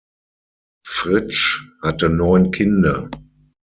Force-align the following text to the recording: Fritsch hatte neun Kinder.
Fritsch 0.87 1.69
hatte 1.83 2.09
neun 2.09 2.49
Kinder. 2.49 3.11